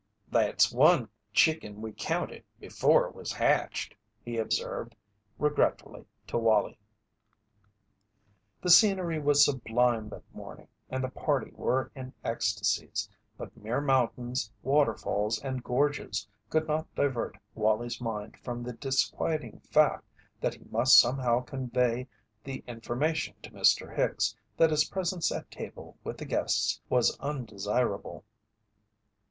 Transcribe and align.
"That's 0.31 0.71
one 0.73 1.09
chicken 1.31 1.79
we 1.79 1.93
counted 1.95 2.43
before 2.59 3.05
it 3.05 3.13
was 3.13 3.31
hatched," 3.33 3.93
he 4.25 4.37
observed, 4.39 4.95
regretfully, 5.37 6.05
to 6.25 6.39
Wallie. 6.39 6.79
The 8.63 8.71
scenery 8.71 9.19
was 9.19 9.45
sublime 9.45 10.09
that 10.09 10.23
morning 10.33 10.69
and 10.89 11.03
the 11.03 11.09
party 11.11 11.51
were 11.53 11.91
in 11.93 12.13
ecstasies, 12.23 13.07
but 13.37 13.55
mere 13.55 13.79
mountains, 13.79 14.51
waterfalls, 14.63 15.37
and 15.37 15.63
gorges 15.63 16.27
could 16.49 16.67
not 16.67 16.87
divert 16.95 17.37
Wallie's 17.53 18.01
mind 18.01 18.37
from 18.39 18.63
the 18.63 18.73
disquieting 18.73 19.59
fact 19.59 20.09
that 20.39 20.55
he 20.55 20.63
must 20.71 20.99
somehow 20.99 21.41
convey 21.41 22.07
the 22.43 22.63
information 22.65 23.35
to 23.43 23.51
Mr. 23.51 23.95
Hicks 23.95 24.35
that 24.57 24.71
his 24.71 24.85
presence 24.85 25.31
at 25.31 25.51
table 25.51 25.95
with 26.03 26.17
the 26.17 26.25
guests 26.25 26.81
was 26.89 27.15
undesirable. 27.19 28.25